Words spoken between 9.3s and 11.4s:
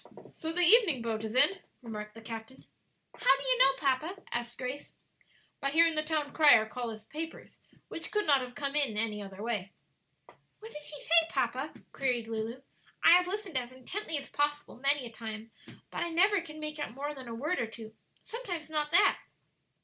way." "What does he say,